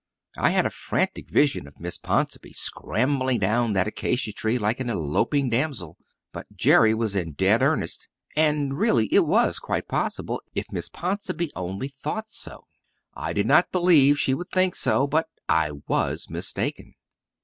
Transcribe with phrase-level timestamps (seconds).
[0.35, 4.89] I had a frantic vision of Miss Ponsonby scrambling down that acacia tree like an
[4.89, 5.95] eloping damsel.
[6.33, 11.51] But Jerry was in dead earnest, and really it was quite possible if Miss Ponsonby
[11.55, 12.65] only thought so.
[13.13, 16.95] I did not believe she would think so, but I was mistaken.